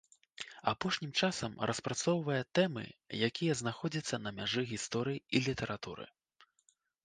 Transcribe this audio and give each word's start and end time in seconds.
Апошнім 0.71 1.11
часам 1.25 1.51
распрацоўвае 1.71 2.39
тэмы, 2.61 2.85
якія 3.29 3.53
знаходзяцца 3.61 4.15
на 4.25 4.35
мяжы 4.41 4.61
гісторыі 4.75 5.25
і 5.35 5.47
літаратуры. 5.49 6.05